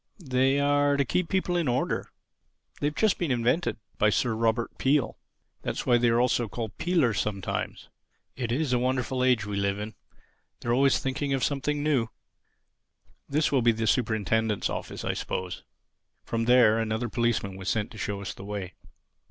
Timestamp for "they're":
10.61-10.73